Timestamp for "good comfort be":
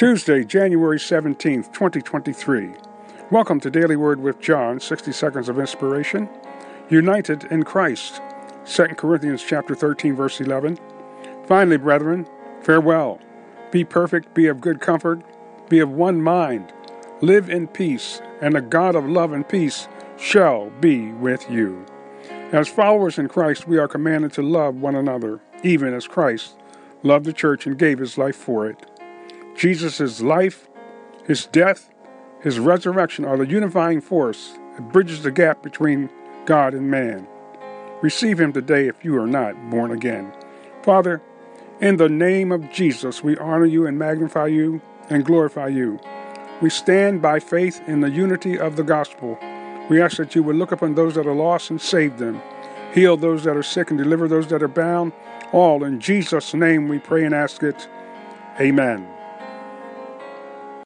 14.62-15.80